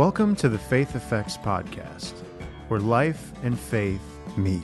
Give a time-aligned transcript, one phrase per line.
[0.00, 2.14] Welcome to the Faith Effects Podcast,
[2.68, 4.00] where life and faith
[4.34, 4.62] meet.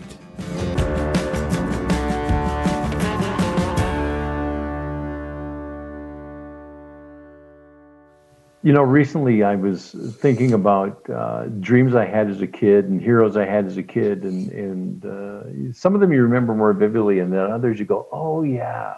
[8.62, 12.98] You know, recently I was thinking about uh, dreams I had as a kid and
[12.98, 16.72] heroes I had as a kid, and and uh, some of them you remember more
[16.72, 18.94] vividly, and then others you go, oh yeah,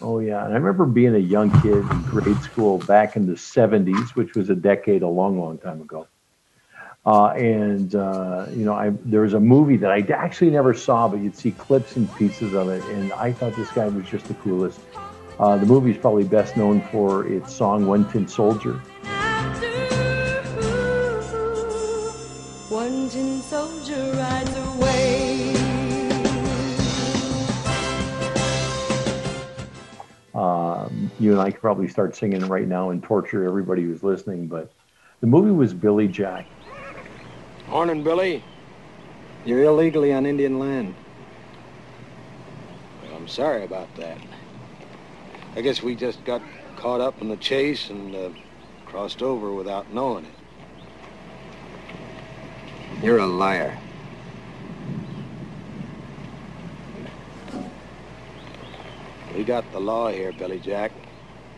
[0.00, 0.44] oh yeah.
[0.44, 4.34] And I remember being a young kid in grade school back in the '70s, which
[4.34, 6.06] was a decade, a long, long time ago.
[7.06, 11.06] Uh, and uh, you know, I there was a movie that I actually never saw,
[11.06, 14.26] but you'd see clips and pieces of it, and I thought this guy was just
[14.26, 14.80] the coolest.
[15.38, 18.80] Uh, the movie is probably best known for its song "One Tin Soldier."
[31.18, 34.70] You and I could probably start singing right now and torture everybody who's listening, but
[35.20, 36.46] the movie was Billy Jack.
[37.68, 38.42] Morning, Billy.
[39.44, 40.94] You're illegally on Indian land.
[43.02, 44.18] Well, I'm sorry about that.
[45.54, 46.42] I guess we just got
[46.76, 48.30] caught up in the chase and uh,
[48.84, 50.32] crossed over without knowing it.
[53.02, 53.78] You're a liar.
[59.34, 60.92] We got the law here, Billy Jack.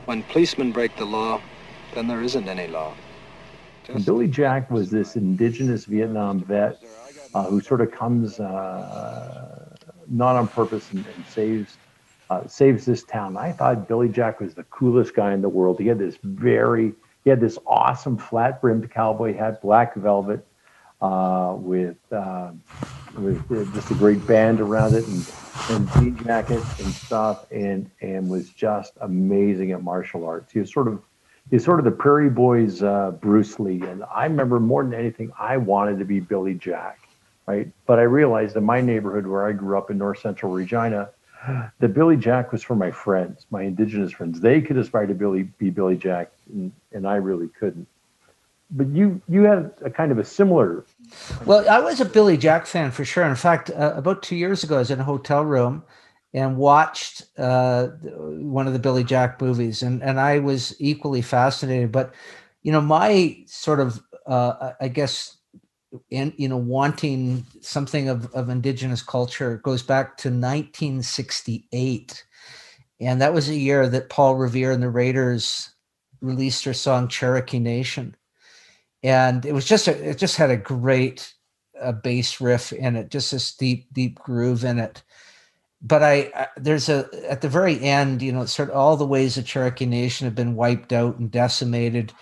[0.09, 1.39] When policemen break the law,
[1.93, 2.95] then there isn't any law.
[3.89, 6.83] And Billy Jack was this indigenous Vietnam vet
[7.35, 9.77] uh, who sort of comes uh,
[10.09, 11.77] not on purpose and, and saves
[12.31, 13.37] uh, saves this town.
[13.37, 15.79] I thought Billy Jack was the coolest guy in the world.
[15.79, 20.43] He had this very he had this awesome flat brimmed cowboy hat, black velvet,
[21.03, 21.55] uh,
[23.17, 25.27] with just a great band around it and
[25.71, 30.53] and jean jacket and stuff, and and was just amazing at martial arts.
[30.53, 31.03] He was sort of
[31.51, 35.33] he's sort of the Prairie Boys uh, Bruce Lee, and I remember more than anything,
[35.39, 37.01] I wanted to be Billy Jack,
[37.47, 37.69] right?
[37.87, 41.11] But I realized in my neighborhood where I grew up in North Central Regina,
[41.79, 44.41] that Billy Jack was for my friends, my indigenous friends.
[44.41, 47.87] They could aspire to Billy be Billy Jack, and, and I really couldn't.
[48.71, 50.85] But you you had a kind of a similar.
[51.47, 53.25] Well, I was a Billy Jack fan for sure.
[53.25, 55.85] In fact, uh, about two years ago, I was in a hotel room
[56.35, 61.93] and watched uh, one of the Billy Jack movies, and and I was equally fascinated.
[61.93, 62.15] But
[62.63, 65.39] you know, my sort of uh, I guess
[66.11, 72.25] in you know wanting something of, of indigenous culture goes back to 1968
[73.01, 75.71] and that was a year that paul revere and the raiders
[76.21, 78.15] released their song cherokee nation
[79.03, 81.33] and it was just a, it just had a great
[81.81, 85.03] uh, bass riff in it just this deep deep groove in it
[85.81, 89.07] but I, I there's a at the very end you know sort of all the
[89.07, 92.13] ways the cherokee nation have been wiped out and decimated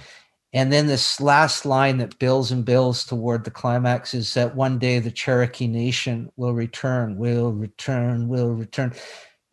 [0.57, 4.79] and then this last line that builds and builds toward the climax is that one
[4.79, 8.95] day the Cherokee Nation will return, will return, will return.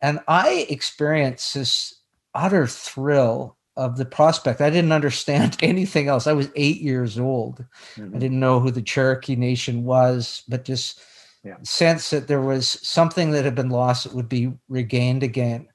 [0.00, 2.00] And I experience this
[2.34, 4.60] utter thrill of the prospect.
[4.60, 6.26] I didn't understand anything else.
[6.26, 7.64] I was eight years old.
[7.96, 8.16] Mm-hmm.
[8.16, 11.00] I didn't know who the Cherokee Nation was, but just
[11.42, 11.56] yeah.
[11.62, 15.68] sense that there was something that had been lost that would be regained again.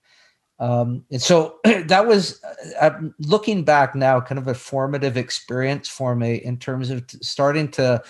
[0.60, 2.42] Um, and so that was
[2.80, 7.18] uh, looking back now, kind of a formative experience for me in terms of t-
[7.22, 8.04] starting to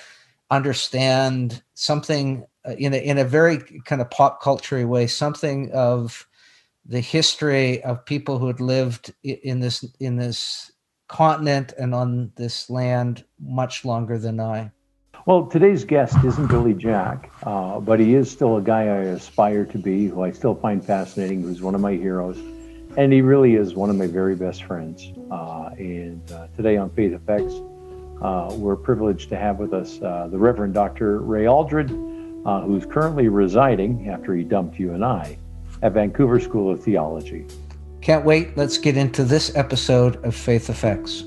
[0.51, 6.27] understand something uh, in a, in a very kind of pop culture way, something of
[6.89, 10.71] the history of people who had lived in this in this
[11.07, 14.71] continent and on this land much longer than I.
[15.25, 19.65] Well, today's guest isn't Billy Jack, uh, but he is still a guy I aspire
[19.65, 22.37] to be, who I still find fascinating, who's one of my heroes.
[22.97, 25.11] And he really is one of my very best friends.
[25.29, 27.53] Uh, and uh, today on Faith Effects,
[28.23, 31.19] uh, we're privileged to have with us uh, the Reverend Dr.
[31.19, 31.91] Ray Aldred,
[32.45, 35.37] uh, who's currently residing, after he dumped you and I,
[35.81, 37.45] at Vancouver School of Theology.
[38.01, 38.55] Can't wait.
[38.57, 41.23] Let's get into this episode of Faith Effects.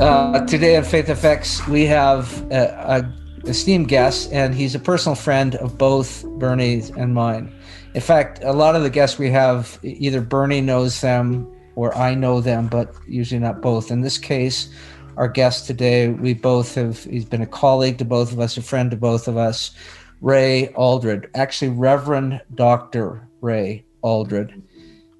[0.00, 3.04] Uh, today on Faith Effects, we have a,
[3.44, 7.54] a, esteemed guest, and he's a personal friend of both Bernie's and mine.
[7.94, 12.14] In fact, a lot of the guests we have, either Bernie knows them or I
[12.14, 13.90] know them, but usually not both.
[13.90, 14.72] In this case,
[15.16, 18.62] our guest today, we both have, he's been a colleague to both of us, a
[18.62, 19.72] friend to both of us,
[20.20, 23.28] Ray Aldred, actually, Reverend Dr.
[23.40, 24.62] Ray Aldred.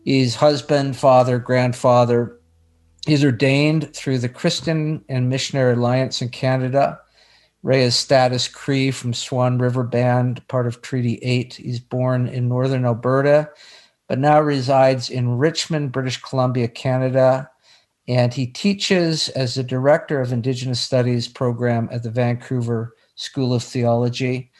[0.04, 2.38] He's husband, father, grandfather,
[3.06, 7.00] He's ordained through the Christian and Missionary Alliance in Canada.
[7.64, 11.55] Ray is status Cree from Swan River Band, part of Treaty 8.
[11.55, 13.50] He's born in northern Alberta,
[14.12, 17.50] but now resides in Richmond, British Columbia, Canada.
[18.06, 23.62] And he teaches as the director of Indigenous Studies program at the Vancouver School of
[23.62, 24.50] Theology.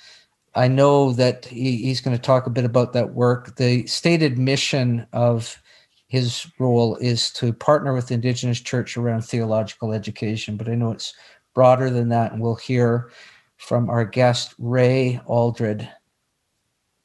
[0.55, 3.57] I know that he, he's going to talk a bit about that work.
[3.57, 5.61] The stated mission of
[6.07, 10.93] his role is to partner with the Indigenous Church around theological education, but I know
[10.93, 11.13] it's
[11.55, 13.11] broader than that, and we'll hear
[13.59, 15.87] from our guest, Ray Aldred.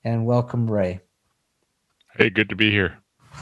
[0.06, 1.02] And welcome, Ray.
[2.18, 2.98] Hey, good to be here.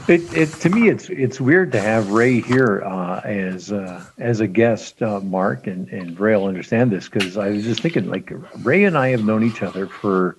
[0.06, 4.40] It, it to me, it's it's weird to have Ray here uh, as uh, as
[4.40, 8.08] a guest, uh, Mark, and and Ray will understand this because I was just thinking,
[8.08, 8.30] like
[8.62, 10.36] Ray and I have known each other for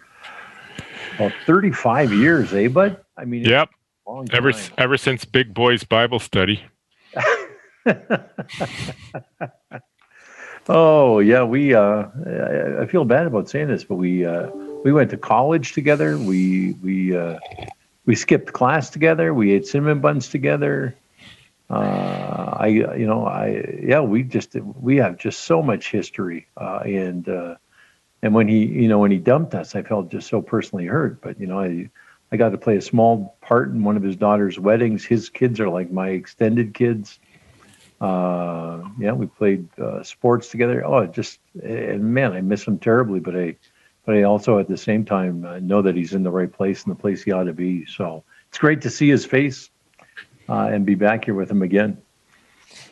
[1.15, 3.03] about thirty five years, eh, bud?
[3.17, 3.69] I mean, yep.
[4.31, 6.63] Ever ever since Big Boys Bible Study.
[10.69, 11.73] oh yeah, we.
[11.73, 14.49] Uh, I, I feel bad about saying this, but we uh,
[14.83, 16.17] we went to college together.
[16.17, 17.17] We we.
[18.07, 19.33] We skipped class together.
[19.33, 20.95] We ate cinnamon buns together.
[21.69, 26.47] Uh, I, you know, I, yeah, we just, we have just so much history.
[26.55, 27.55] Uh, and, uh,
[28.23, 31.21] and when he, you know, when he dumped us, I felt just so personally hurt.
[31.21, 31.89] But, you know, I,
[32.31, 35.03] I got to play a small part in one of his daughter's weddings.
[35.03, 37.19] His kids are like my extended kids.
[37.99, 40.85] Uh, yeah, we played uh, sports together.
[40.85, 43.57] Oh, just, and man, I miss him terribly, but I,
[44.07, 46.85] but I also at the same time uh, know that he's in the right place
[46.85, 47.85] and the place he ought to be.
[47.85, 49.69] So it's great to see his face
[50.47, 52.01] uh, and be back here with him again.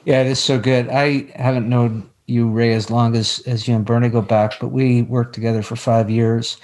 [0.03, 0.89] Yeah, it is so good.
[0.89, 4.69] I haven't known you, Ray, as long as as you and Bernie go back, but
[4.69, 6.57] we worked together for five years,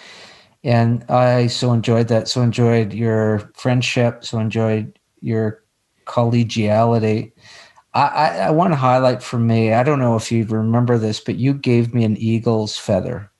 [0.65, 2.27] and I so enjoyed that.
[2.27, 4.25] So enjoyed your friendship.
[4.25, 5.63] So enjoyed your
[6.05, 7.31] collegiality.
[7.93, 9.71] I, I, I want to highlight for me.
[9.71, 13.30] I don't know if you remember this, but you gave me an eagle's feather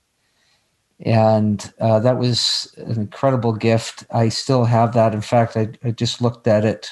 [1.01, 4.05] and uh, that was an incredible gift.
[4.11, 5.13] I still have that.
[5.13, 6.91] In fact, I, I, just looked at it.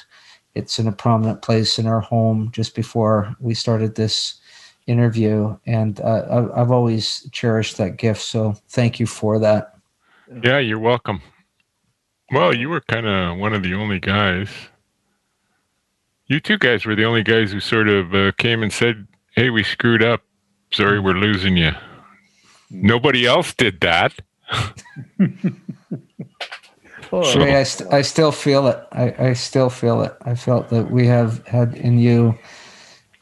[0.54, 4.40] It's in a prominent place in our home just before we started this
[4.86, 8.22] interview, and uh, I, I've always cherished that gift.
[8.22, 9.76] So thank you for that.
[10.42, 11.22] Yeah, you're welcome.
[12.32, 14.48] Well, you were kind of one of the only guys.
[16.26, 19.50] You two guys were the only guys who sort of uh, came and said, "Hey,
[19.50, 20.22] we screwed up.
[20.72, 21.72] Sorry, we're losing you."
[22.70, 24.14] Nobody else did that.
[27.10, 28.78] so, I, st- I still feel it.
[28.92, 30.16] I, I still feel it.
[30.22, 32.38] I felt that we have had in you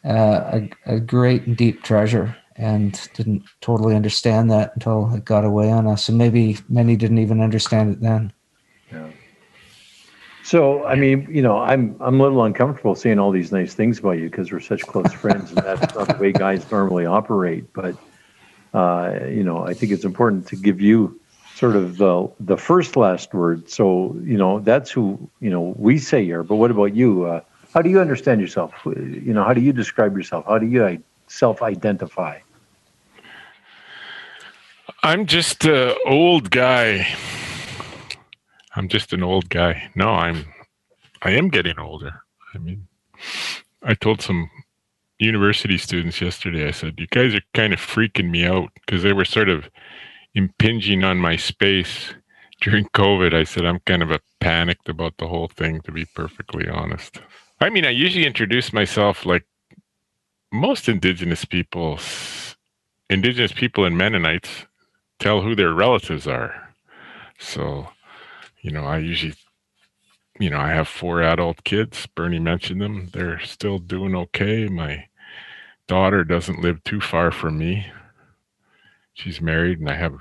[0.04, 5.44] uh, a, a great and deep treasure and didn't totally understand that until it got
[5.44, 6.08] away on us.
[6.08, 8.32] And maybe many didn't even understand it then.
[8.92, 9.08] Yeah.
[10.42, 13.98] So, I mean, you know, I'm I'm a little uncomfortable saying all these nice things
[13.98, 17.70] about you because we're such close friends, and that's not the way guys normally operate.
[17.74, 17.96] But
[18.78, 21.18] uh, you know, I think it's important to give you
[21.56, 23.68] sort of the the first last word.
[23.68, 25.04] So, you know, that's who
[25.40, 26.44] you know we say here.
[26.44, 27.10] But what about you?
[27.24, 27.40] Uh,
[27.74, 28.72] how do you understand yourself?
[28.84, 30.44] You know, how do you describe yourself?
[30.46, 32.38] How do you self-identify?
[35.02, 37.06] I'm just an old guy.
[38.76, 39.90] I'm just an old guy.
[39.96, 40.46] No, I'm
[41.22, 42.14] I am getting older.
[42.54, 42.86] I mean,
[43.82, 44.48] I told some
[45.18, 46.66] university students yesterday.
[46.66, 49.68] I said, "You guys are kind of freaking me out because they were sort of
[50.34, 52.14] impinging on my space
[52.60, 56.04] during COVID." I said, "I'm kind of a panicked about the whole thing, to be
[56.04, 57.20] perfectly honest."
[57.60, 59.44] I mean, I usually introduce myself like
[60.52, 61.98] most Indigenous people.
[63.10, 64.66] Indigenous people and Mennonites
[65.18, 66.74] tell who their relatives are.
[67.38, 67.88] So,
[68.60, 69.34] you know, I usually
[70.38, 72.06] you know, I have four adult kids.
[72.06, 73.10] Bernie mentioned them.
[73.12, 74.68] They're still doing okay.
[74.68, 75.07] My
[75.88, 77.86] daughter doesn't live too far from me.
[79.14, 80.18] She's married, and I have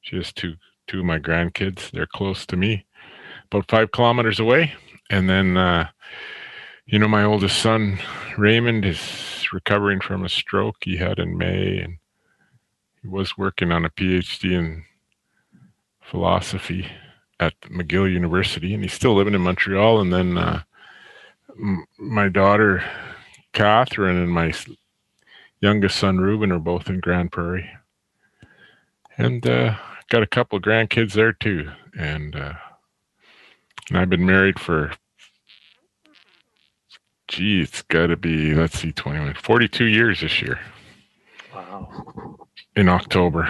[0.00, 0.54] she has two
[0.86, 1.90] two of my grandkids.
[1.90, 2.86] They're close to me,
[3.50, 4.72] about five kilometers away.
[5.10, 5.88] And then, uh,
[6.86, 7.98] you know, my oldest son
[8.36, 11.98] Raymond is recovering from a stroke he had in May, and
[13.02, 14.84] he was working on a PhD in
[16.02, 16.86] philosophy
[17.40, 20.00] at McGill University, and he's still living in Montreal.
[20.00, 20.62] And then uh,
[21.58, 22.82] m- my daughter
[23.52, 24.52] Catherine and my
[25.60, 27.70] youngest son Ruben are both in Grande Prairie,
[29.16, 29.76] and uh,
[30.08, 31.70] got a couple grandkids there too.
[31.98, 32.54] And, uh,
[33.88, 34.92] and I've been married for,
[37.26, 40.60] gee, it's got to be let's see, 21, 42 years this year.
[41.54, 42.36] Wow.
[42.76, 43.48] In October.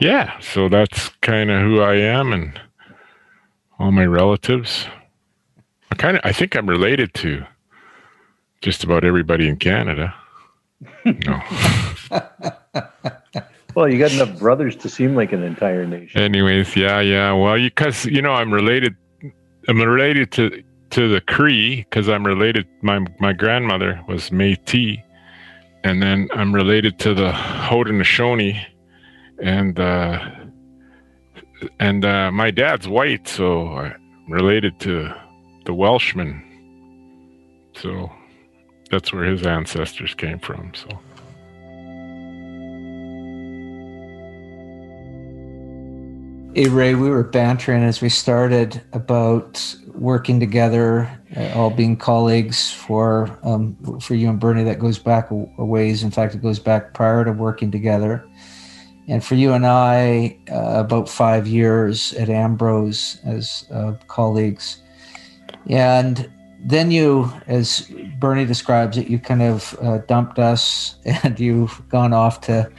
[0.00, 2.60] Yeah, so that's kind of who I am and
[3.78, 4.86] all my relatives.
[5.92, 7.46] I kind of I think I'm related to
[8.66, 10.12] just about everybody in Canada.
[11.04, 11.40] No.
[13.76, 16.18] Well, you got enough brothers to seem like an entire nation.
[16.18, 17.34] Anyways, yeah, yeah.
[17.34, 18.96] Well, you because you, know I'm related.
[19.68, 22.66] I'm related to to the Cree because I'm related.
[22.80, 25.02] My my grandmother was Métis,
[25.84, 28.64] and then I'm related to the Haudenosaunee,
[29.42, 30.26] and uh,
[31.78, 33.94] and uh, my dad's white, so I'm
[34.26, 35.12] related to
[35.66, 36.42] the Welshman.
[37.74, 38.10] So
[38.90, 40.72] that's where his ancestors came from.
[40.74, 40.98] So.
[46.56, 52.70] Hey Ray, we were bantering as we started about working together, uh, all being colleagues
[52.70, 54.64] for um, for you and Bernie.
[54.64, 56.02] That goes back a, ways.
[56.02, 58.26] In fact, it goes back prior to working together.
[59.06, 64.78] And for you and I, uh, about five years at Ambrose as uh, colleagues.
[65.68, 66.26] And
[66.60, 72.12] then you, as Bernie describes it, you kind of uh, dumped us and you've gone
[72.12, 72.70] off to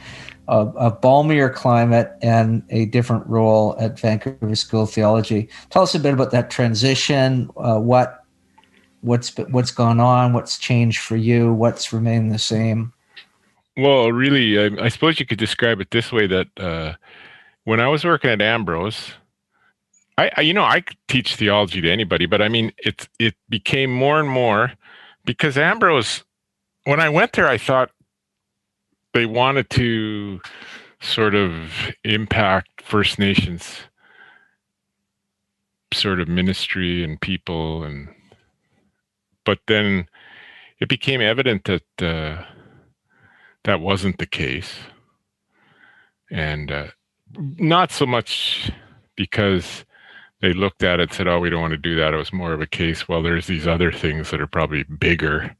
[0.48, 5.48] a, a, balmier climate and a different role at Vancouver School of Theology.
[5.70, 7.50] Tell us a bit about that transition.
[7.56, 8.24] Uh, what
[9.02, 10.32] what's what's gone on?
[10.32, 11.52] What's changed for you?
[11.52, 12.92] What's remained the same?
[13.76, 16.94] Well, really, I, I suppose you could describe it this way: that uh,
[17.64, 19.12] when I was working at Ambrose,
[20.18, 23.90] I, I you know I teach theology to anybody, but I mean it it became
[23.90, 24.72] more and more
[25.24, 26.24] because Ambrose.
[26.84, 27.90] When I went there, I thought
[29.12, 30.40] they wanted to
[31.00, 31.70] sort of
[32.04, 33.78] impact First Nations
[35.94, 38.08] sort of ministry and people and
[39.44, 40.06] but then
[40.80, 42.44] it became evident that uh,
[43.64, 44.74] that wasn't the case
[46.30, 46.88] and uh,
[47.36, 48.70] not so much
[49.16, 49.84] because
[50.40, 52.52] they looked at it said oh we don't want to do that it was more
[52.52, 55.56] of a case well there's these other things that are probably bigger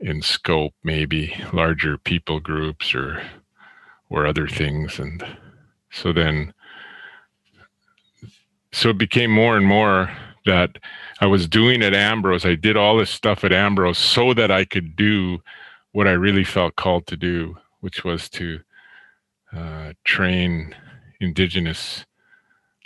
[0.00, 3.22] in scope, maybe larger people groups or
[4.08, 5.24] or other things, and
[5.90, 6.52] so then
[8.72, 10.10] so it became more and more
[10.44, 10.78] that
[11.20, 12.44] I was doing at Ambrose.
[12.44, 15.42] I did all this stuff at Ambrose so that I could do
[15.92, 18.60] what I really felt called to do, which was to
[19.52, 20.74] uh, train
[21.20, 22.04] Indigenous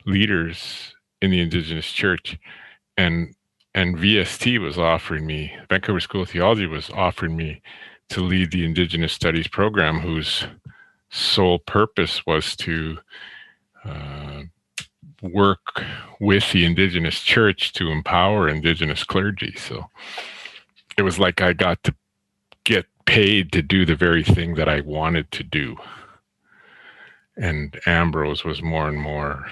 [0.07, 2.38] leaders in the Indigenous church.
[2.97, 3.35] And
[3.75, 7.62] and VST was offering me, Vancouver School of Theology was offering me
[8.09, 10.45] to lead the Indigenous Studies program, whose
[11.11, 12.99] sole purpose was to
[13.85, 14.42] uh,
[15.23, 15.85] work
[16.21, 19.54] with the Indigenous Church to empower Indigenous clergy.
[19.57, 19.87] So
[20.99, 21.95] it was like I got to
[22.64, 25.76] get paid to do the very thing that I wanted to do.
[27.37, 29.47] And Ambrose was more and more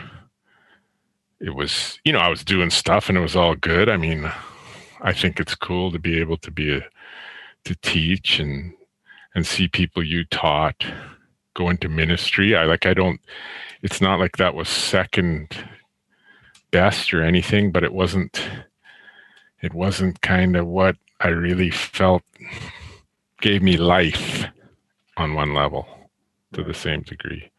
[1.41, 3.89] it was you know i was doing stuff and it was all good.
[3.89, 4.31] I mean
[5.01, 6.83] i think it's cool to be able to be a
[7.65, 8.73] to teach and
[9.35, 10.85] and see people you taught
[11.55, 12.57] go into ministry.
[12.57, 13.21] I like i don't
[13.83, 15.57] it's not like that was second
[16.71, 18.43] best or anything but it wasn't
[19.63, 22.23] it wasn't kind of what i really felt
[23.41, 24.45] gave me life
[25.17, 25.87] on one level
[26.53, 27.51] to the same degree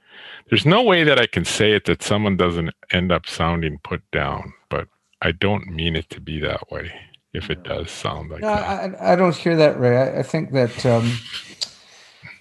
[0.50, 4.02] there's no way that I can say it that someone doesn't end up sounding put
[4.12, 4.88] down, but
[5.22, 6.92] I don't mean it to be that way.
[7.34, 9.98] If it does sound like no, that, I, I don't hear that, Ray.
[9.98, 11.12] I, I think that um,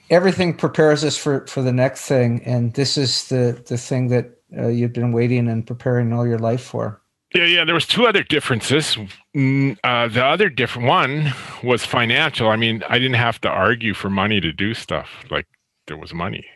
[0.08, 4.38] everything prepares us for for the next thing, and this is the the thing that
[4.56, 7.02] uh, you've been waiting and preparing all your life for.
[7.34, 7.64] Yeah, yeah.
[7.66, 8.96] There was two other differences.
[9.36, 12.48] Mm, uh, the other different one was financial.
[12.48, 15.10] I mean, I didn't have to argue for money to do stuff.
[15.30, 15.46] Like
[15.86, 16.46] there was money,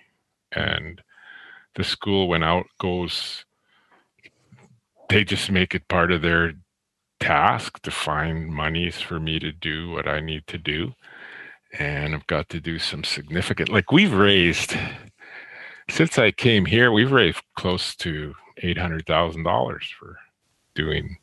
[0.52, 1.02] and
[1.74, 3.44] the school when out goes
[5.08, 6.54] they just make it part of their
[7.20, 10.94] task to find monies for me to do what I need to do.
[11.78, 14.74] And I've got to do some significant like we've raised
[15.88, 20.18] since I came here, we've raised close to eight hundred thousand dollars for
[20.74, 21.18] doing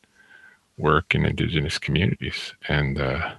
[0.77, 2.53] work in indigenous communities.
[2.67, 3.35] And uh,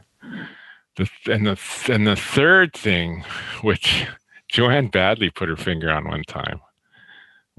[0.97, 3.25] the and the and the third thing,
[3.63, 4.07] which
[4.49, 6.61] Joanne Badley put her finger on one time,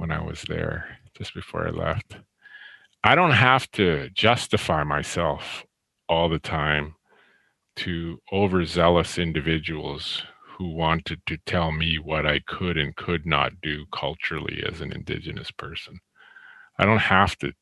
[0.02, 2.18] when I was there just before I left.
[3.04, 5.64] I don't have to justify myself
[6.10, 6.96] all the time
[7.76, 10.24] to overzealous individuals
[10.58, 14.92] who wanted to tell me what I could and could not do culturally as an
[14.92, 16.00] indigenous person.
[16.80, 17.54] I don't have to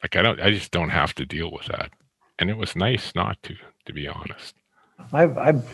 [0.00, 1.90] like I don't I just don't have to deal with that.
[2.38, 3.56] And it was nice not to
[3.86, 4.54] to be honest.
[5.12, 5.64] I've I've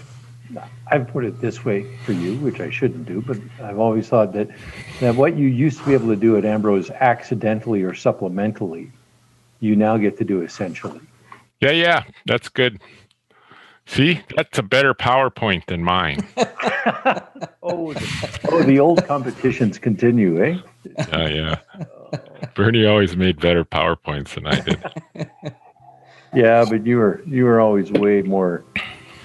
[0.90, 4.32] I've put it this way for you, which I shouldn't do, but I've always thought
[4.34, 4.48] that
[5.00, 8.90] that what you used to be able to do at Ambrose accidentally or supplementally,
[9.60, 11.00] you now get to do essentially.
[11.60, 12.80] Yeah, yeah, that's good.
[13.86, 16.26] See, that's a better PowerPoint than mine.
[17.68, 20.58] Oh, the, oh, the old competitions continue, eh?
[20.96, 22.18] Yeah, yeah.
[22.54, 25.52] Bernie always made better PowerPoints than I did.
[26.36, 28.62] Yeah, but you were you were always way more.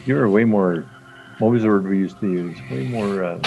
[0.06, 0.90] You were way more.
[1.42, 2.56] What was the word we used to use?
[2.70, 3.42] Way more uh,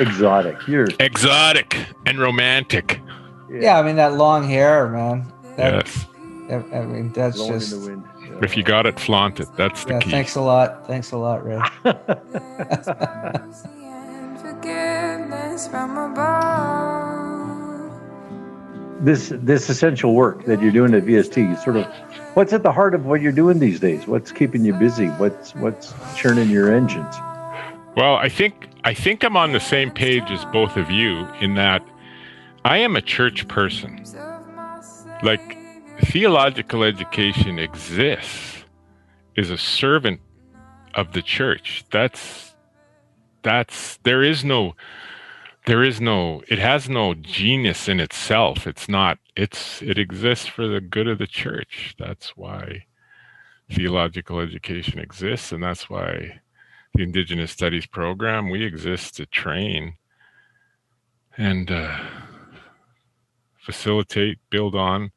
[0.00, 0.56] exotic.
[0.66, 3.00] You're Exotic and romantic.
[3.50, 5.30] Yeah, I mean that long hair, man.
[5.56, 6.06] That, Yes.
[6.50, 7.76] I, I mean that's blowing just.
[7.86, 8.38] Yeah.
[8.42, 9.48] If you got it, flaunt it.
[9.56, 10.10] That's the Yeah, key.
[10.10, 10.86] thanks a lot.
[10.86, 11.60] Thanks a lot, Ray.
[11.84, 12.00] and
[14.40, 17.92] forgiveness from above.
[19.04, 21.86] this this essential work that you're doing at VST, you sort of,
[22.34, 24.06] what's at the heart of what you're doing these days?
[24.06, 25.06] What's keeping you busy?
[25.08, 27.14] What's what's churning your engines?
[27.96, 31.54] Well, I think I think I'm on the same page as both of you in
[31.54, 31.82] that
[32.64, 34.04] I am a church person.
[35.22, 35.56] Like
[36.00, 38.64] theological education exists
[39.36, 40.20] is a servant
[40.94, 41.84] of the church.
[41.92, 42.54] That's
[43.42, 44.74] that's there is no
[45.66, 48.66] there is no it has no genius in itself.
[48.66, 51.94] It's not it's it exists for the good of the church.
[51.96, 52.86] That's why
[53.70, 56.40] theological education exists and that's why
[56.94, 58.50] the Indigenous Studies program.
[58.50, 59.96] We exist to train
[61.36, 61.98] and uh,
[63.58, 65.10] facilitate, build on,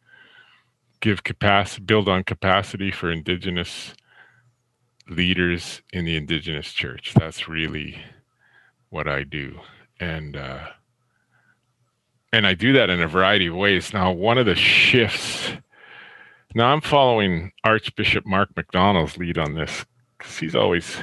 [1.01, 3.93] give capacity, build on capacity for Indigenous
[5.07, 7.13] leaders in the Indigenous church.
[7.15, 8.01] That's really
[8.89, 9.60] what I do,
[10.00, 10.67] and uh,
[12.34, 13.93] and I do that in a variety of ways.
[13.93, 15.51] Now, one of the shifts.
[16.55, 19.86] Now I'm following Archbishop Mark MacDonald's lead on this
[20.17, 20.98] because he's always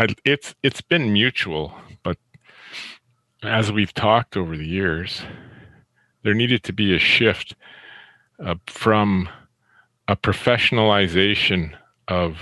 [0.00, 2.16] I, it's it's been mutual, but
[3.42, 5.20] as we've talked over the years,
[6.22, 7.54] there needed to be a shift
[8.42, 9.28] uh, from
[10.08, 11.76] a professionalization
[12.08, 12.38] of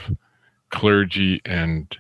[0.71, 1.97] clergy and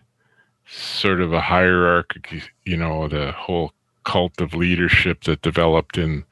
[0.64, 3.72] sort of a hierarchy, you know, the whole
[4.04, 6.24] cult of leadership that developed in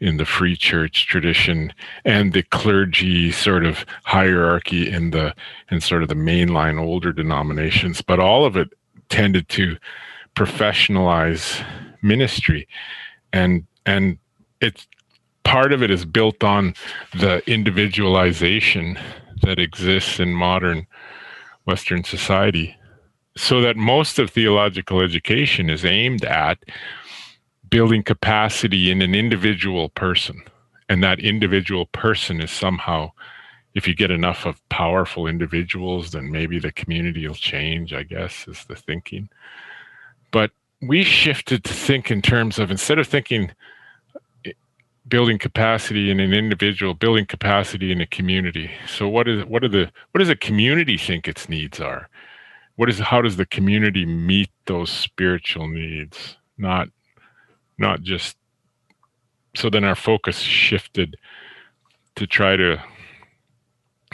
[0.00, 1.72] in the free church tradition
[2.04, 5.34] and the clergy sort of hierarchy in the
[5.70, 8.68] in sort of the mainline older denominations but all of it
[9.08, 9.76] tended to
[10.34, 11.64] professionalize
[12.02, 12.68] ministry.
[13.32, 14.18] And and
[14.60, 14.86] it's
[15.44, 16.74] part of it is built on
[17.12, 18.98] the individualization
[19.42, 20.86] that exists in modern
[21.64, 22.76] western society.
[23.36, 26.58] So that most of theological education is aimed at
[27.70, 30.42] building capacity in an individual person.
[30.88, 33.12] And that individual person is somehow
[33.74, 38.48] if you get enough of powerful individuals then maybe the community will change i guess
[38.48, 39.28] is the thinking.
[40.30, 40.50] But
[40.80, 43.52] we shifted to think in terms of instead of thinking
[44.44, 44.52] eh,
[45.06, 48.70] building capacity in an individual building capacity in a community.
[48.86, 52.08] So what is what are the what does a community think its needs are?
[52.76, 56.36] What is how does the community meet those spiritual needs?
[56.58, 56.88] Not
[57.78, 58.36] not just
[59.54, 61.16] so then our focus shifted
[62.16, 62.82] to try to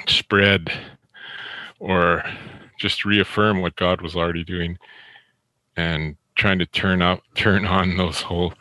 [0.06, 0.70] spread
[1.78, 2.24] or
[2.78, 4.78] just reaffirm what God was already doing
[5.76, 8.54] and trying to turn up turn on those whole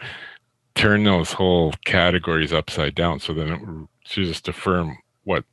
[0.76, 5.44] turn those whole categories upside down so then it would just affirm what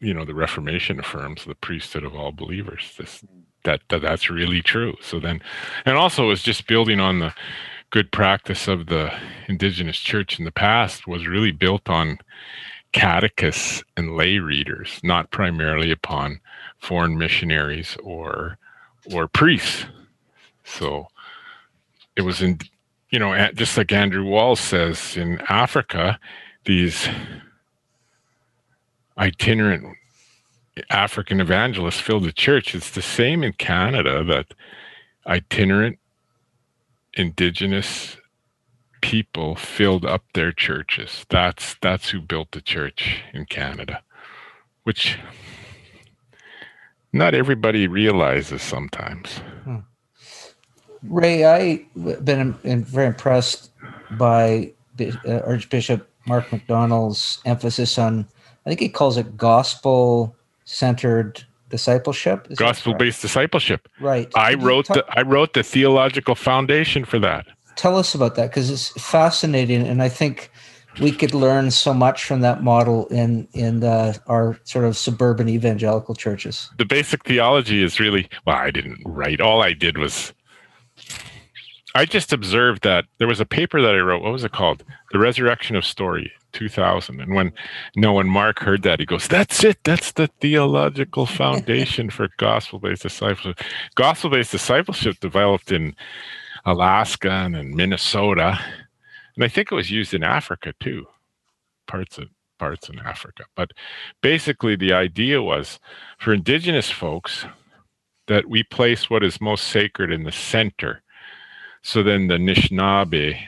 [0.00, 2.94] you know the reformation affirms the priesthood of all believers.
[2.98, 3.24] This
[3.64, 4.96] that, that that's really true.
[5.02, 5.42] So then
[5.84, 7.34] and also it was just building on the
[7.90, 9.12] good practice of the
[9.48, 12.18] indigenous church in the past was really built on
[12.92, 16.40] catechists and lay readers, not primarily upon
[16.78, 18.58] foreign missionaries or
[19.12, 19.86] or priests.
[20.64, 21.06] So
[22.16, 22.58] it was in,
[23.10, 26.18] you know, just like Andrew Wall says in Africa,
[26.64, 27.08] these
[29.18, 29.96] itinerant
[30.90, 32.74] African evangelists filled the church.
[32.74, 34.54] It's the same in Canada that
[35.26, 35.99] itinerant
[37.14, 38.16] indigenous
[39.00, 41.26] people filled up their churches.
[41.28, 44.02] That's that's who built the church in Canada,
[44.84, 45.18] which
[47.12, 49.40] not everybody realizes sometimes.
[51.02, 53.70] Ray, I've been very impressed
[54.12, 58.26] by uh, Archbishop Mark MacDonald's emphasis on,
[58.66, 62.46] I think he calls it gospel centered discipleship.
[62.50, 63.88] Is gospel based discipleship.
[64.00, 64.30] Right.
[64.34, 67.46] I wrote ta- the I wrote the theological foundation for that.
[67.76, 70.50] tell us about that because it's fascinating and i think
[71.00, 75.48] we could learn so much from that model in in the, our sort of suburban
[75.48, 79.40] evangelical churches The basic theology is really well, I didn't write.
[79.40, 80.34] All I did was
[81.94, 84.22] I just observed that there was a paper that I wrote.
[84.22, 84.84] What was it called?
[85.12, 87.20] The Resurrection of Story 2000.
[87.20, 87.52] And when
[87.96, 89.78] no, when Mark heard that, he goes, "That's it.
[89.84, 93.60] That's the theological foundation for gospel-based discipleship."
[93.94, 95.94] Gospel-based discipleship developed in
[96.64, 98.58] Alaska and in Minnesota,
[99.34, 101.06] and I think it was used in Africa too,
[101.86, 103.44] parts of parts in Africa.
[103.56, 103.72] But
[104.20, 105.80] basically, the idea was
[106.18, 107.46] for indigenous folks
[108.28, 111.02] that we place what is most sacred in the center.
[111.82, 113.38] So then the Anishinaabe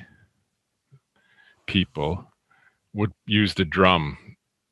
[1.66, 2.24] people
[2.94, 4.18] would use the drum.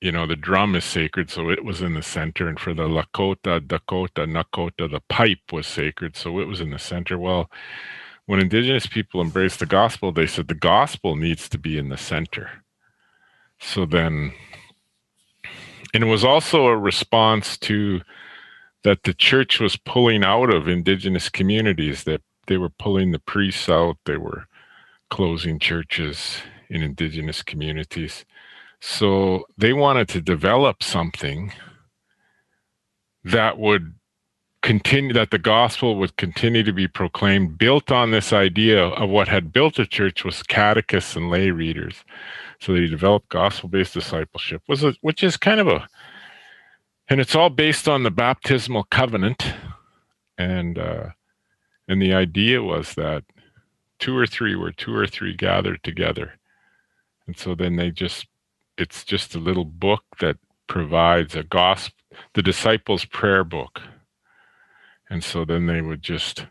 [0.00, 2.48] You know, the drum is sacred, so it was in the center.
[2.48, 6.78] And for the Lakota, Dakota, Nakota, the pipe was sacred, so it was in the
[6.78, 7.18] center.
[7.18, 7.50] Well,
[8.26, 11.98] when indigenous people embraced the gospel, they said the gospel needs to be in the
[11.98, 12.50] center.
[13.58, 14.32] So then,
[15.92, 18.00] and it was also a response to
[18.84, 23.68] that the church was pulling out of indigenous communities, that they were pulling the priests
[23.68, 24.46] out, they were
[25.08, 28.24] closing churches in indigenous communities.
[28.80, 31.52] So they wanted to develop something
[33.22, 33.94] that would
[34.62, 39.28] continue, that the gospel would continue to be proclaimed, built on this idea of what
[39.28, 42.04] had built a church was catechists and lay readers.
[42.60, 45.86] So they developed gospel-based discipleship, was which is kind of a,
[47.08, 49.54] and it's all based on the baptismal covenant,
[50.36, 51.10] and uh,
[51.90, 53.24] and the idea was that
[53.98, 56.34] two or three were two or three gathered together
[57.30, 58.26] and so then they just,
[58.76, 61.94] it's just a little book that provides a gospel,
[62.34, 63.80] the disciples' prayer book.
[65.08, 66.46] And so then they would just,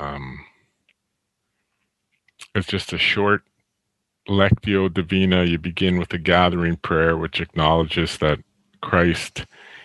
[0.00, 0.46] um,
[2.54, 3.42] it's just a short
[4.26, 5.44] Lectio Divina.
[5.44, 8.38] You begin with a gathering prayer, which acknowledges that
[8.80, 9.44] Christ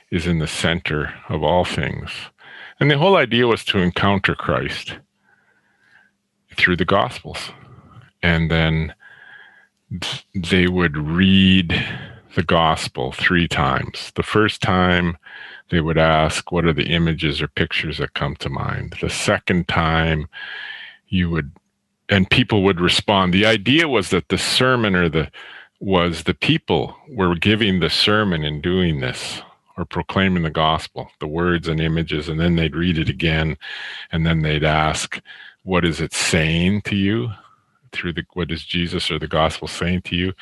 [0.10, 2.12] is in the center of all things.
[2.84, 4.98] And the whole idea was to encounter Christ
[6.58, 7.50] through the Gospels.
[8.22, 8.94] And then
[10.36, 11.82] they would read
[12.36, 14.12] the gospel three times.
[14.16, 15.18] The first time,
[15.70, 18.98] they would ask, What are the images or pictures that come to mind?
[19.00, 20.28] The second time,
[21.08, 21.54] you would,
[22.10, 23.34] and people would respond.
[23.34, 25.32] The idea was that the sermon or the
[25.80, 29.42] was the people were giving the sermon and doing this
[29.78, 33.58] or proclaiming the gospel, the words and images, and then they'd read it again,
[34.12, 35.20] and then they'd ask,
[35.64, 37.32] What is it saying to you?
[37.94, 40.34] through the what is Jesus or the gospel saying to you,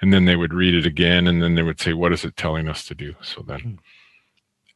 [0.00, 2.36] and then they would read it again, and then they would say, "What is it
[2.36, 3.74] telling us to do?" So then, hmm.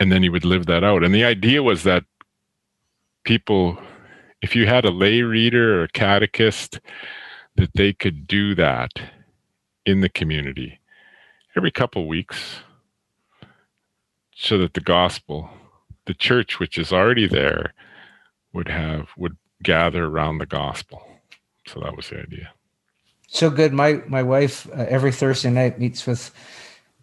[0.01, 1.05] and then he would live that out.
[1.05, 2.05] And the idea was that
[3.25, 3.79] people,
[4.41, 6.81] if you had a lay reader or a catechist,
[7.57, 8.93] that they could do that
[9.85, 10.81] in the community
[11.57, 12.61] every couple weeks,
[14.35, 15.51] so that the gospel,
[16.07, 17.75] the church, which is already there,
[18.53, 21.07] would have would gather around the gospel
[21.67, 22.51] so that was the idea.
[23.29, 23.73] So good.
[23.73, 26.31] My my wife uh, every Thursday night meets with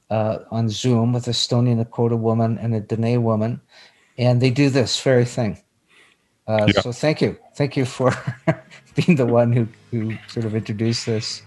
[0.10, 3.62] uh, on Zoom with a Stoney Nakoda woman and a Dene woman,
[4.18, 5.62] and they do this very thing.
[6.48, 6.82] Uh, yeah.
[6.82, 8.12] So thank you, thank you for
[8.96, 11.42] being the one who who sort of introduced this.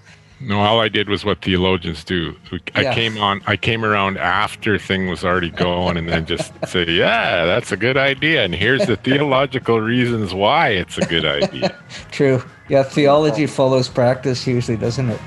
[0.45, 2.35] No, all I did was what theologians do.
[2.75, 2.95] I yeah.
[2.95, 7.45] came on, I came around after thing was already going, and then just say, "Yeah,
[7.45, 11.79] that's a good idea," and here's the theological reasons why it's a good idea.
[12.11, 12.43] True.
[12.69, 15.21] Yeah, theology follows practice usually, doesn't it?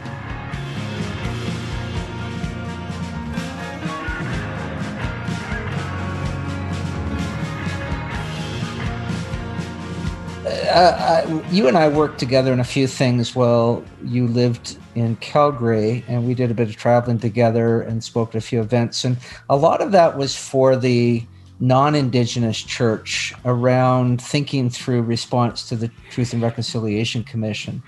[10.76, 15.16] Uh, uh, you and I worked together in a few things while you lived in
[15.16, 19.06] Calgary, and we did a bit of traveling together and spoke at a few events.
[19.06, 19.16] And
[19.50, 21.24] a lot of that was for the
[21.62, 27.82] non Indigenous church around thinking through response to the Truth and Reconciliation Commission.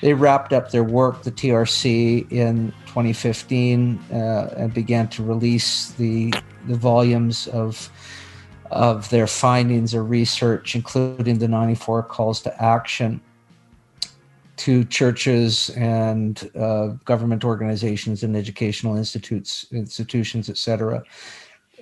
[0.00, 6.32] They wrapped up their work, the TRC, in 2015 uh, and began to release the,
[6.66, 7.90] the volumes of
[8.72, 13.20] of their findings or research, including the 94 calls to action
[14.56, 21.02] to churches and uh, government organizations and educational institutes, institutions, et cetera.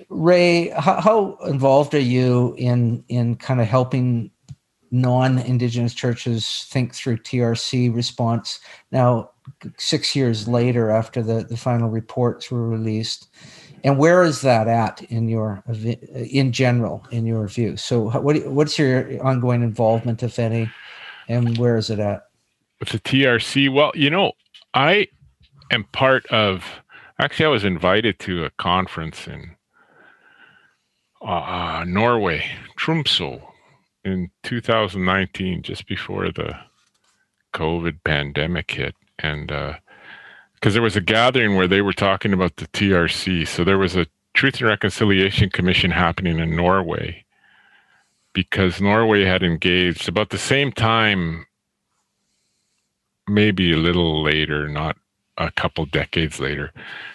[0.09, 4.31] Ray, how, how involved are you in in kind of helping
[4.89, 8.59] non-indigenous churches think through TRC response
[8.91, 9.29] now
[9.77, 13.29] six years later after the, the final reports were released
[13.83, 15.63] and where is that at in your
[16.29, 17.77] in general in your view?
[17.77, 20.69] So what what's your ongoing involvement if any
[21.27, 22.23] and where is it at?
[22.79, 24.31] With the trc well you know
[24.73, 25.07] i
[25.69, 26.81] am part of
[27.19, 29.51] actually i was invited to a conference in
[31.21, 32.43] uh, norway
[32.79, 33.39] tromsø
[34.03, 36.57] in 2019 just before the
[37.53, 38.95] covid pandemic hit.
[39.19, 39.73] And uh,
[40.61, 43.47] because there was a gathering where they were talking about the TRC.
[43.47, 47.25] So there was a Truth and Reconciliation Commission happening in Norway
[48.33, 51.47] because Norway had engaged about the same time,
[53.27, 54.97] maybe a little later, not
[55.37, 56.71] a couple decades later.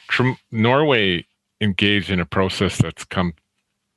[0.08, 1.24] Tr- Norway
[1.60, 3.32] engaged in a process that's come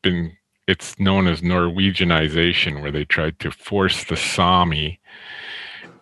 [0.01, 4.99] been it's known as Norwegianization, where they tried to force the Sami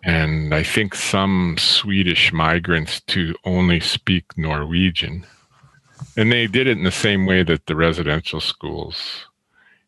[0.03, 5.25] and I think some Swedish migrants to only speak Norwegian.
[6.15, 9.25] And they did it in the same way that the residential schools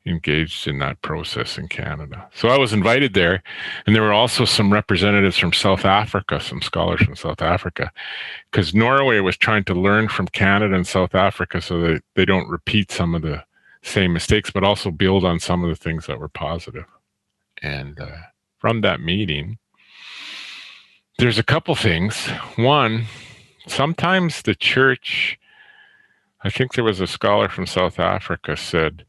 [0.05, 2.27] engaged in that process in Canada.
[2.33, 3.43] So I was invited there,
[3.85, 7.91] and there were also some representatives from South Africa, some scholars from South Africa,
[8.51, 12.49] because Norway was trying to learn from Canada and South Africa so that they don't
[12.49, 13.43] repeat some of the
[13.83, 16.85] same mistakes, but also build on some of the things that were positive.
[17.61, 18.17] And uh,
[18.57, 19.57] from that meeting,
[21.19, 22.27] there's a couple things.
[22.55, 23.05] One,
[23.67, 25.38] sometimes the church,
[26.43, 29.05] I think there was a scholar from South Africa said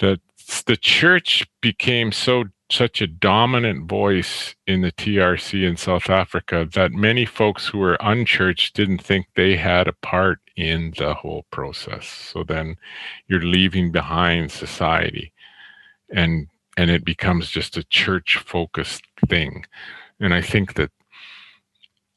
[0.00, 0.20] that
[0.66, 6.92] the church became so such a dominant voice in the TRC in South Africa that
[6.92, 12.06] many folks who were unchurched didn't think they had a part in the whole process.
[12.06, 12.76] So then
[13.26, 15.32] you're leaving behind society
[16.10, 16.46] and
[16.76, 19.66] and it becomes just a church focused thing.
[20.20, 20.90] And I think that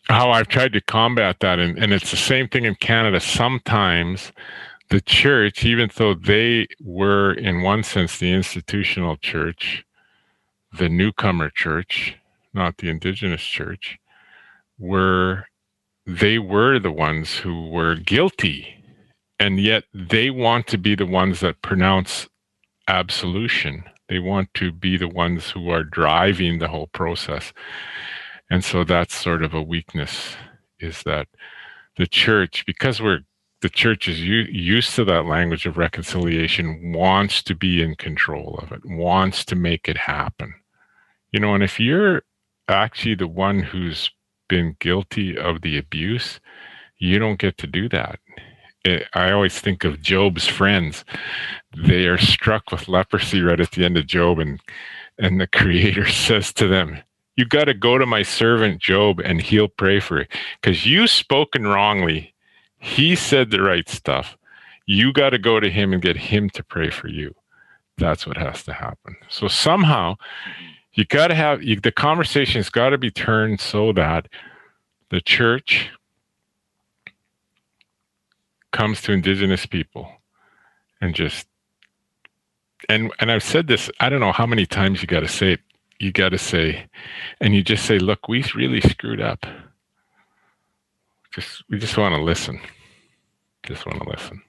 [0.05, 3.19] how I've tried to combat that, and, and it's the same thing in Canada.
[3.19, 4.31] Sometimes
[4.89, 9.85] the church, even though they were, in one sense, the institutional church,
[10.77, 12.17] the newcomer church,
[12.53, 13.97] not the indigenous church,
[14.77, 15.45] were
[16.05, 18.83] they were the ones who were guilty.
[19.39, 22.27] And yet they want to be the ones that pronounce
[22.87, 23.83] absolution.
[24.09, 27.53] They want to be the ones who are driving the whole process.
[28.53, 30.35] And so that's sort of a weakness
[30.79, 31.27] is that
[31.97, 33.21] the church, because we're
[33.63, 38.59] the church is u- used to that language of reconciliation, wants to be in control
[38.61, 40.53] of it, wants to make it happen.
[41.31, 42.21] You know, and if you're
[42.67, 44.11] actually the one who's
[44.47, 46.39] been guilty of the abuse,
[46.99, 48.19] you don't get to do that.
[48.85, 51.03] It, I always think of Job's friends.
[51.75, 54.59] They are struck with leprosy right at the end of Job, and
[55.17, 57.01] and the Creator says to them,
[57.35, 60.27] "You got to go to my servant Job, and he'll pray for you,
[60.61, 62.33] because you spoken wrongly
[62.83, 64.37] he said the right stuff.
[64.85, 67.33] You got to go to him and get him to pray for you.
[67.97, 69.15] That's what has to happen.
[69.29, 70.15] So somehow
[70.93, 74.27] you got to have you, the conversation's got to be turned so that
[75.11, 75.91] the church
[78.71, 80.11] comes to indigenous people
[80.99, 81.47] and just
[82.89, 85.53] and and I've said this I don't know how many times you got to say
[85.53, 85.61] it
[86.03, 86.85] you got to say
[87.41, 89.45] and you just say look we really screwed up
[91.33, 92.59] just we just want to listen.
[93.63, 94.41] Just want to listen.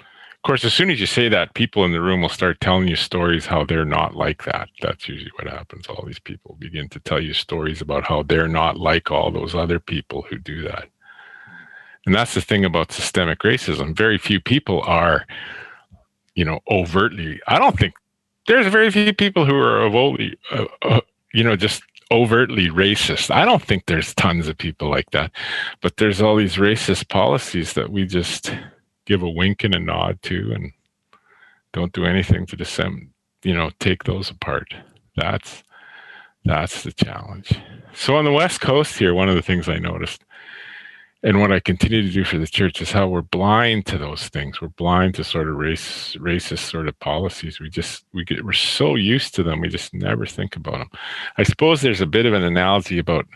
[0.00, 2.86] Of course, as soon as you say that, people in the room will start telling
[2.86, 4.68] you stories how they're not like that.
[4.82, 5.86] That's usually what happens.
[5.86, 9.54] All these people begin to tell you stories about how they're not like all those
[9.54, 10.88] other people who do that.
[12.06, 13.96] And that's the thing about systemic racism.
[13.96, 15.26] Very few people are,
[16.34, 17.40] you know, overtly.
[17.48, 17.94] I don't think
[18.48, 21.00] there's very few people who are overtly, uh, uh,
[21.32, 23.30] you know, just overtly racist.
[23.30, 25.30] I don't think there's tons of people like that,
[25.82, 28.52] but there's all these racist policies that we just
[29.06, 30.72] give a wink and a nod to and
[31.72, 33.08] don't do anything to disem-
[33.44, 34.74] you know, take those apart.
[35.16, 35.62] That's
[36.44, 37.52] that's the challenge.
[37.92, 40.24] So on the west coast here, one of the things I noticed
[41.24, 44.28] and what I continue to do for the church is how we're blind to those
[44.28, 44.60] things.
[44.60, 47.58] We're blind to sort of race, racist sort of policies.
[47.58, 50.90] We just we get we're so used to them, we just never think about them.
[51.36, 53.26] I suppose there's a bit of an analogy about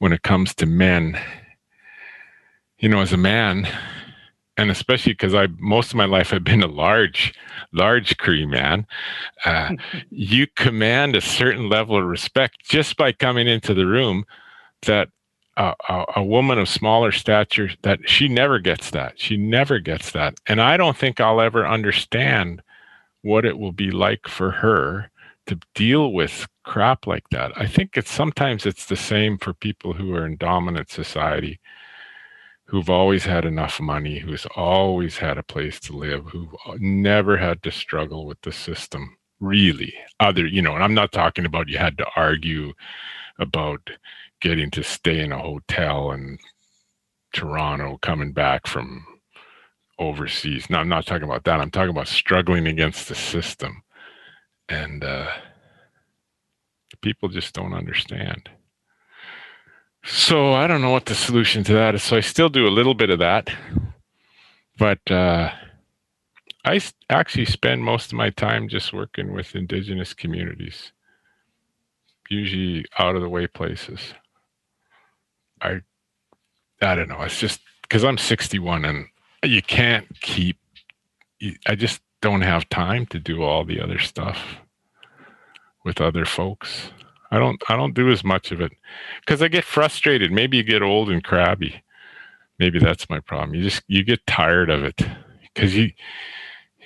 [0.00, 1.18] when it comes to men.
[2.78, 3.66] You know, as a man,
[4.58, 7.32] and especially because I most of my life I've been a large,
[7.72, 8.86] large Cree man,
[9.46, 9.76] uh,
[10.10, 14.26] you command a certain level of respect just by coming into the room
[14.82, 15.08] that
[15.60, 19.20] a, a, a, woman of smaller stature that she never gets that.
[19.20, 20.34] She never gets that.
[20.46, 22.62] And I don't think I'll ever understand
[23.22, 25.10] what it will be like for her
[25.46, 27.52] to deal with crap like that.
[27.56, 31.60] I think it's sometimes it's the same for people who are in dominant society
[32.64, 37.62] who've always had enough money, who's always had a place to live, who've never had
[37.64, 41.78] to struggle with the system really other you know and i'm not talking about you
[41.78, 42.74] had to argue
[43.38, 43.90] about
[44.40, 46.38] getting to stay in a hotel in
[47.32, 49.06] Toronto coming back from
[49.98, 50.68] overseas.
[50.70, 51.60] Now, I'm not talking about that.
[51.60, 53.82] I'm talking about struggling against the system.
[54.68, 55.30] And uh,
[57.02, 58.48] people just don't understand.
[60.04, 62.02] So I don't know what the solution to that is.
[62.02, 63.50] So I still do a little bit of that,
[64.78, 65.50] but uh,
[66.64, 70.92] I actually spend most of my time just working with indigenous communities,
[72.30, 74.14] usually out of the way places.
[75.60, 75.80] I
[76.82, 77.22] I don't know.
[77.22, 79.06] It's just because I'm 61 and
[79.44, 80.56] you can't keep.
[81.66, 84.38] I just don't have time to do all the other stuff
[85.84, 86.90] with other folks.
[87.30, 87.62] I don't.
[87.68, 88.72] I don't do as much of it
[89.20, 90.32] because I get frustrated.
[90.32, 91.82] Maybe you get old and crabby.
[92.58, 93.54] Maybe that's my problem.
[93.54, 95.00] You just you get tired of it
[95.54, 95.90] because you.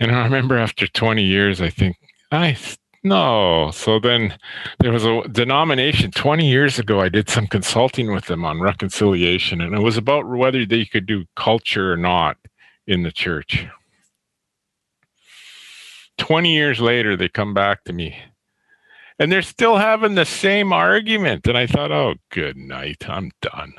[0.01, 1.97] You know, I remember after 20 years, I think
[2.33, 2.57] I
[3.05, 3.71] no.
[3.73, 4.37] So then
[4.81, 7.01] there was a denomination 20 years ago.
[7.01, 11.07] I did some consulting with them on reconciliation, and it was about whether they could
[11.07, 12.37] do culture or not
[12.87, 13.67] in the church.
[16.19, 18.17] 20 years later, they come back to me
[19.19, 21.47] and they're still having the same argument.
[21.47, 23.09] And I thought, oh, good night.
[23.09, 23.75] I'm done.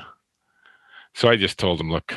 [1.14, 2.14] So I just told them, look,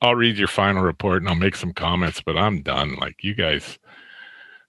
[0.00, 2.96] I'll read your final report and I'll make some comments, but I'm done.
[2.96, 3.78] Like, you guys,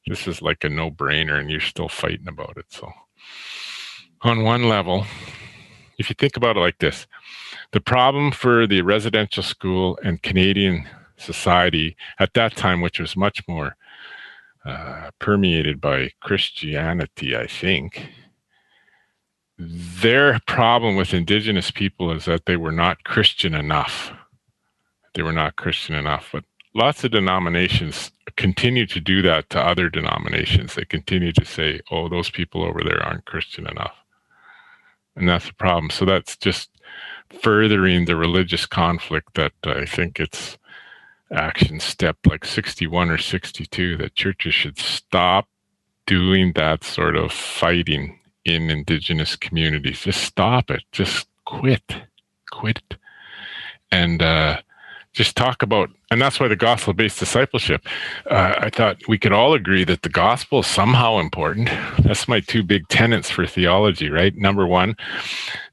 [0.07, 2.65] this is like a no brainer and you're still fighting about it.
[2.69, 2.91] So,
[4.21, 5.05] on one level,
[5.97, 7.07] if you think about it like this,
[7.71, 10.87] the problem for the residential school and Canadian
[11.17, 13.75] society at that time, which was much more
[14.65, 18.09] uh, permeated by Christianity, I think.
[19.57, 24.11] Their problem with Indigenous people is that they were not Christian enough.
[25.13, 26.29] They were not Christian enough.
[26.33, 30.75] But lots of denominations continue to do that to other denominations.
[30.75, 33.95] They continue to say, oh, those people over there aren't Christian enough.
[35.15, 35.91] And that's a problem.
[35.91, 36.69] So that's just
[37.41, 40.57] furthering the religious conflict that I think it's
[41.31, 45.47] action step like 61 or 62 that churches should stop
[46.05, 51.95] doing that sort of fighting in indigenous communities just stop it just quit
[52.51, 52.97] quit
[53.91, 54.57] and uh,
[55.13, 57.86] just talk about and that's why the gospel based discipleship
[58.30, 62.39] uh, i thought we could all agree that the gospel is somehow important that's my
[62.39, 64.95] two big tenets for theology right number one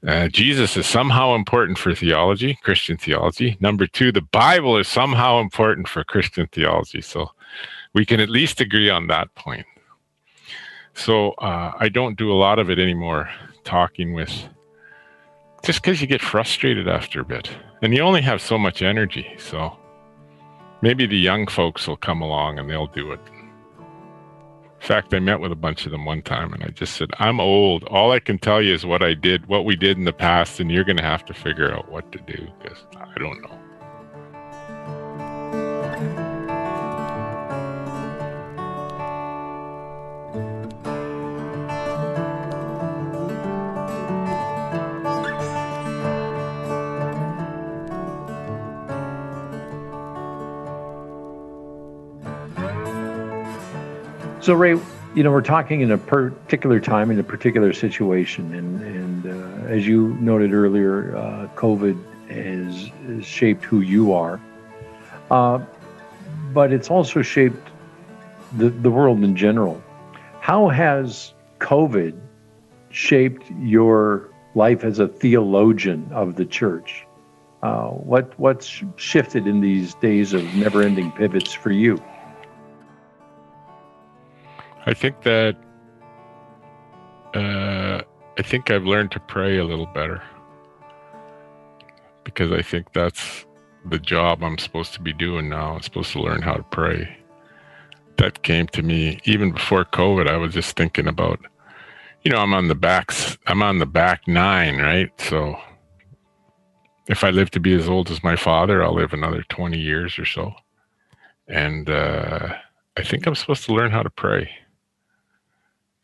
[0.07, 3.55] uh, Jesus is somehow important for theology, Christian theology.
[3.59, 7.01] Number two, the Bible is somehow important for Christian theology.
[7.01, 7.29] So
[7.93, 9.65] we can at least agree on that point.
[10.95, 13.29] So uh, I don't do a lot of it anymore,
[13.63, 14.31] talking with,
[15.63, 17.49] just because you get frustrated after a bit.
[17.81, 19.27] And you only have so much energy.
[19.37, 19.75] So
[20.81, 23.19] maybe the young folks will come along and they'll do it.
[24.81, 27.09] In fact, I met with a bunch of them one time and I just said,
[27.19, 27.83] I'm old.
[27.85, 30.59] All I can tell you is what I did, what we did in the past,
[30.59, 33.60] and you're going to have to figure out what to do because I don't know.
[54.41, 54.71] So, Ray,
[55.13, 59.67] you know, we're talking in a particular time, in a particular situation, and and uh,
[59.67, 61.95] as you noted earlier, uh, COVID
[62.29, 64.41] has, has shaped who you are,
[65.29, 65.59] uh,
[66.53, 67.69] but it's also shaped
[68.57, 69.79] the the world in general.
[70.39, 72.19] How has COVID
[72.89, 77.05] shaped your life as a theologian of the church?
[77.61, 82.01] Uh, what what's shifted in these days of never-ending pivots for you?
[84.85, 85.55] I think that
[87.35, 88.01] uh,
[88.37, 90.23] I think I've learned to pray a little better
[92.23, 93.45] because I think that's
[93.85, 95.75] the job I'm supposed to be doing now.
[95.75, 97.17] I'm supposed to learn how to pray.
[98.17, 100.27] That came to me even before COVID.
[100.27, 101.39] I was just thinking about,
[102.23, 103.37] you know, I'm on the backs.
[103.47, 105.11] I'm on the back nine, right?
[105.21, 105.57] So
[107.07, 110.17] if I live to be as old as my father, I'll live another 20 years
[110.17, 110.53] or so.
[111.47, 112.53] And uh,
[112.97, 114.49] I think I'm supposed to learn how to pray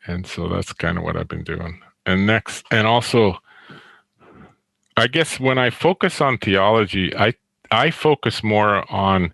[0.08, 1.80] and so that's kind of what I've been doing.
[2.06, 3.38] And next, and also,
[4.96, 7.34] I guess when I focus on theology, I
[7.70, 9.32] I focus more on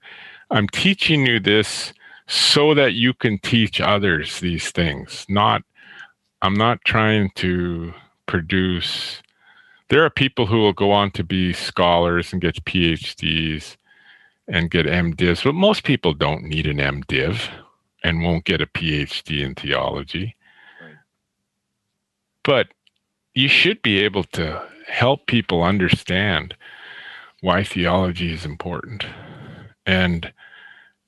[0.51, 1.95] I'm teaching you this
[2.27, 5.25] so that you can teach others these things.
[5.29, 5.63] Not
[6.43, 7.95] I'm not trying to
[8.27, 9.23] produce.
[9.91, 13.77] There are people who will go on to be scholars and get PhDs
[14.49, 17.49] and get MDivs, but most people don't need an MDiv
[18.03, 20.35] and won't get a PhD in theology
[22.45, 22.69] but
[23.35, 26.55] you should be able to help people understand
[27.41, 29.05] why theology is important.
[29.87, 30.33] And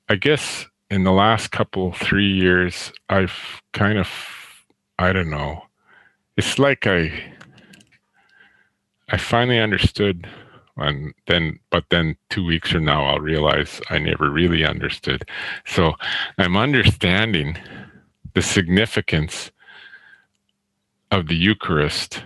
[0.09, 4.09] I guess in the last couple, three years, I've kind of,
[4.99, 5.63] I don't know,
[6.35, 7.11] it's like I,
[9.09, 10.27] I finally understood
[10.77, 15.27] and then but then two weeks from now I'll realize I never really understood.
[15.65, 15.93] So
[16.37, 17.57] I'm understanding
[18.33, 19.51] the significance
[21.11, 22.23] of the Eucharist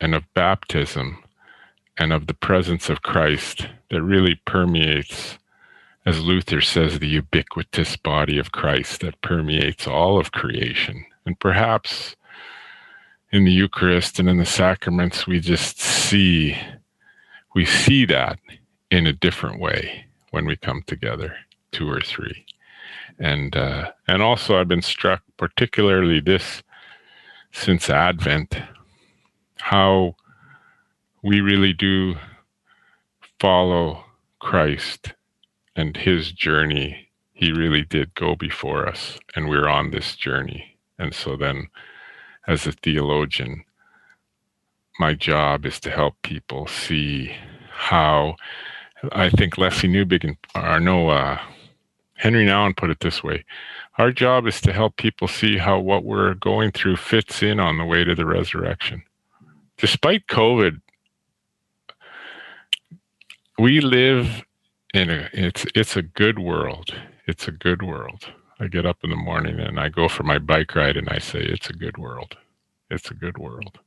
[0.00, 1.22] and of baptism
[1.96, 5.38] and of the presence of Christ that really permeates,
[6.04, 11.04] as Luther says, the ubiquitous body of Christ that permeates all of creation.
[11.24, 12.16] And perhaps
[13.30, 16.56] in the Eucharist and in the sacraments, we just see
[17.54, 18.38] we see that
[18.90, 21.36] in a different way when we come together,
[21.70, 22.46] two or three.
[23.18, 26.62] And uh, and also, I've been struck, particularly this
[27.52, 28.56] since Advent,
[29.60, 30.16] how
[31.22, 32.16] we really do
[33.38, 34.04] follow
[34.40, 35.12] Christ
[35.76, 37.08] and his journey.
[37.32, 40.76] He really did go before us, and we're on this journey.
[40.98, 41.68] And so then,
[42.46, 43.64] as a theologian,
[44.98, 47.34] my job is to help people see
[47.70, 48.36] how
[49.10, 51.40] I think Lesslie Newbigin or no uh,
[52.14, 53.44] Henry Nouwen put it this way.
[53.98, 57.78] Our job is to help people see how what we're going through fits in on
[57.78, 59.02] the way to the resurrection.
[59.76, 60.80] Despite COVID,
[63.58, 64.44] we live
[64.94, 66.94] in a it's it's a good world.
[67.26, 68.32] It's a good world.
[68.58, 71.18] I get up in the morning and I go for my bike ride and I
[71.18, 72.36] say it's a good world.
[72.90, 73.78] It's a good world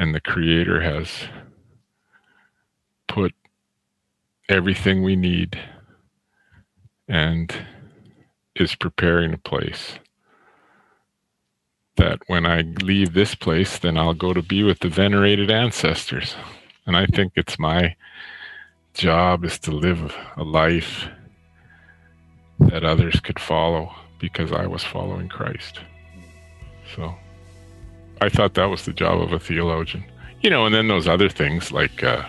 [0.00, 1.28] and the creator has
[3.06, 3.34] put
[4.48, 5.60] everything we need
[7.06, 7.52] and
[8.56, 9.98] is preparing a place
[11.96, 16.34] that when I leave this place, then I'll go to be with the venerated ancestors.
[16.86, 17.94] And I think it's my
[18.94, 21.06] job is to live a life
[22.58, 25.80] that others could follow because I was following Christ.
[26.96, 27.14] So.
[28.20, 30.04] I thought that was the job of a theologian.
[30.42, 32.24] You know, and then those other things like, uh,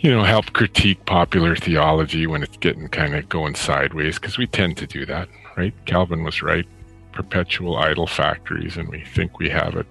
[0.00, 4.46] you know, help critique popular theology when it's getting kind of going sideways, because we
[4.46, 5.74] tend to do that, right?
[5.84, 6.66] Calvin was right.
[7.12, 9.86] Perpetual idol factories, and we think we have it.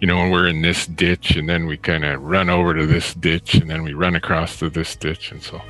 [0.00, 2.86] You know, when we're in this ditch, and then we kind of run over to
[2.86, 5.62] this ditch, and then we run across to this ditch, and so.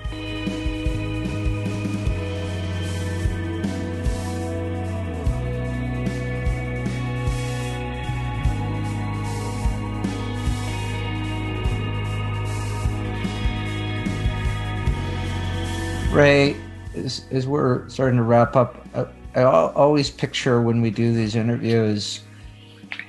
[16.13, 16.57] Ray,
[16.95, 21.37] as, as we're starting to wrap up, I, I always picture when we do these
[21.37, 22.21] interviews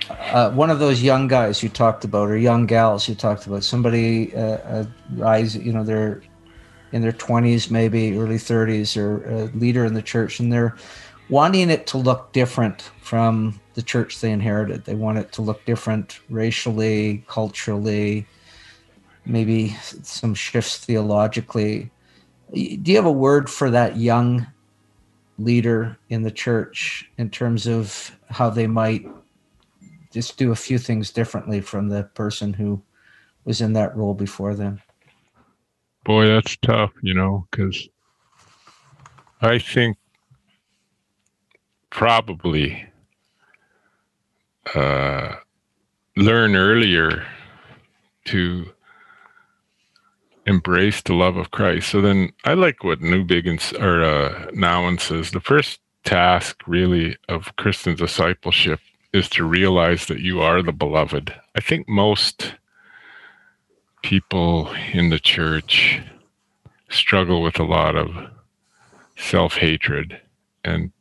[0.10, 3.64] uh, one of those young guys you talked about, or young gals you talked about,
[3.64, 6.22] somebody uh, rise, you know, they're
[6.92, 10.76] in their 20s, maybe early 30s, or a leader in the church, and they're
[11.30, 14.86] wanting it to look different from the church they inherited.
[14.86, 18.28] They want it to look different racially, culturally,
[19.26, 19.70] maybe
[20.04, 21.90] some shifts theologically
[22.54, 24.48] do you have a word for that young
[25.38, 29.06] leader in the church in terms of how they might
[30.12, 32.82] just do a few things differently from the person who
[33.46, 34.82] was in that role before them?
[36.04, 37.88] Boy, that's tough, you know, because
[39.42, 39.98] I think
[41.90, 42.86] probably
[44.76, 45.36] uh,
[46.16, 47.26] learn earlier
[48.26, 48.72] to
[50.46, 51.90] embrace the love of Christ.
[51.90, 55.32] So then I like what Newbigin or uh, Nouwen says.
[55.32, 58.80] The first task really of Christian discipleship
[59.14, 61.34] is to realize that you are the beloved.
[61.56, 62.56] I think most
[64.02, 66.02] people in the church
[66.90, 68.10] struggle with a lot of
[69.16, 70.20] self-hatred
[70.64, 70.92] and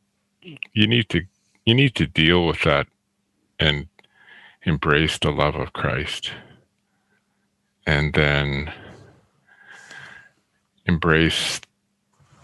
[0.72, 1.22] you need to
[1.64, 2.86] you need to deal with that
[3.58, 3.86] and
[4.64, 6.32] embrace the love of Christ.
[7.86, 8.72] And then
[10.86, 11.60] embrace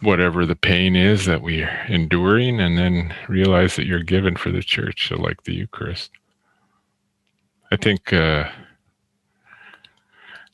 [0.00, 4.62] whatever the pain is that we're enduring and then realize that you're given for the
[4.62, 6.10] church so like the eucharist.
[7.72, 8.48] I think uh,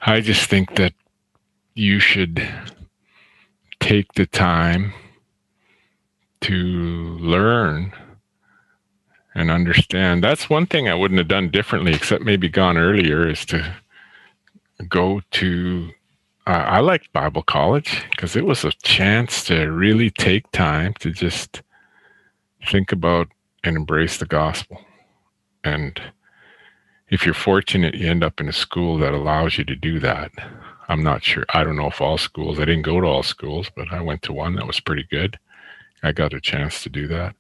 [0.01, 0.93] i just think that
[1.75, 2.47] you should
[3.81, 4.93] take the time
[6.41, 6.55] to
[7.21, 7.93] learn
[9.37, 10.23] and understand.
[10.23, 13.75] That's one thing i wouldn't have done differently except maybe gone earlier is to
[14.89, 15.91] go to
[16.47, 21.11] uh, I liked Bible college because it was a chance to really take time to
[21.11, 21.63] just
[22.67, 23.29] think about
[23.63, 24.81] and embrace the gospel.
[25.63, 26.01] And
[27.09, 30.33] if you're fortunate, you end up in a school that allows you to do that.
[30.89, 31.47] I'm not sure.
[31.55, 34.23] I don't know if all schools, I didn't go to all schools, but I went
[34.23, 35.39] to one that was pretty good.
[36.03, 37.35] I got a chance to do that.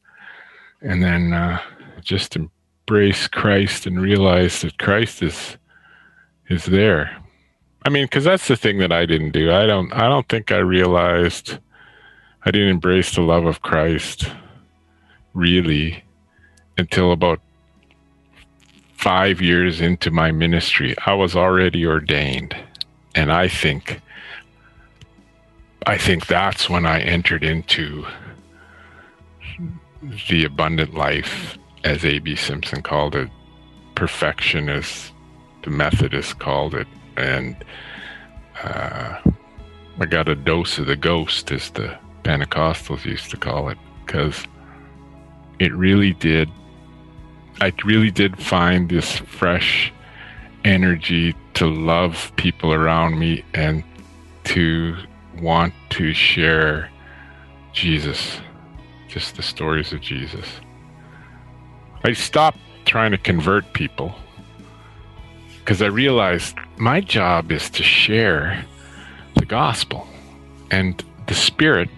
[0.80, 1.60] And then uh,
[2.00, 5.58] just embrace Christ and realize that Christ is
[6.48, 7.23] is there.
[7.84, 9.52] I mean, because that's the thing that I didn't do.
[9.52, 9.92] I don't.
[9.92, 11.58] I don't think I realized.
[12.46, 14.30] I didn't embrace the love of Christ,
[15.34, 16.04] really,
[16.78, 17.40] until about
[18.96, 20.94] five years into my ministry.
[21.06, 22.56] I was already ordained,
[23.14, 24.00] and I think.
[25.86, 28.06] I think that's when I entered into
[30.28, 32.36] the abundant life, as A.B.
[32.36, 33.28] Simpson called it,
[33.94, 35.12] perfection, as
[35.62, 36.86] the Methodists called it,
[37.16, 37.56] and
[38.62, 39.18] uh,
[40.00, 44.44] I got a dose of the ghost, as the Pentecostals used to call it, because
[45.58, 46.50] it really did.
[47.60, 49.92] I really did find this fresh
[50.64, 53.84] energy to love people around me and
[54.44, 54.96] to
[55.40, 56.90] want to share
[57.72, 58.40] Jesus,
[59.08, 60.46] just the stories of Jesus.
[62.04, 64.14] I stopped trying to convert people
[65.64, 68.66] because I realized my job is to share
[69.36, 70.06] the gospel,
[70.70, 71.88] and the Spirit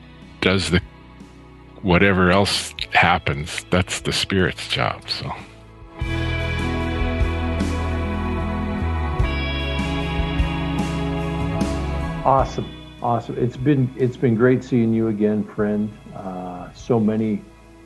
[0.41, 0.81] does the
[1.83, 3.67] whatever else happens.
[3.71, 5.11] That's the Spirit's job.
[5.11, 5.33] So.
[12.25, 12.71] Awesome,
[13.03, 13.37] awesome.
[13.37, 15.93] It's been it's been great seeing you again, friend.
[16.14, 17.43] Uh, so many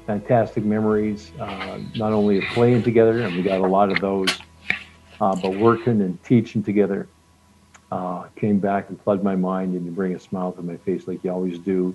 [0.07, 4.29] fantastic memories, uh, not only of playing together, and we got a lot of those,
[5.21, 7.07] uh, but working and teaching together.
[7.93, 11.09] Uh, came back and flooded my mind, and you bring a smile to my face
[11.09, 11.95] like you always do.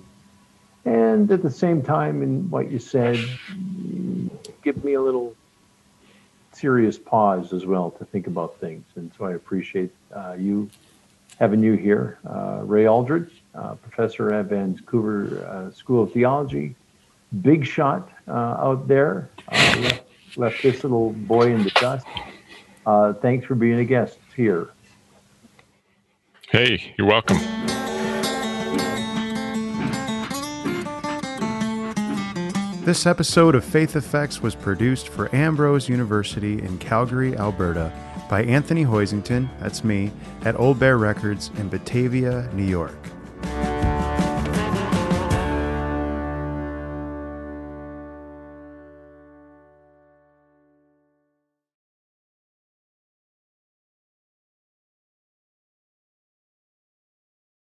[0.84, 3.18] And at the same time, in what you said,
[4.62, 5.34] give me a little
[6.52, 8.84] serious pause as well to think about things.
[8.94, 10.70] And so I appreciate uh, you
[11.38, 16.74] having you here, uh, Ray Aldred, uh, professor at Vancouver uh, School of Theology,
[17.42, 20.02] big shot out there, left,
[20.36, 22.06] left this little boy in the dust.
[22.86, 24.70] Uh, thanks for being a guest here.
[26.50, 27.36] Hey, you're welcome.
[32.84, 37.92] This episode of Faith Effects was produced for Ambrose University in Calgary, Alberta,
[38.30, 40.12] by Anthony Hoisington, that's me,
[40.44, 42.94] at Old Bear Records in Batavia, New York.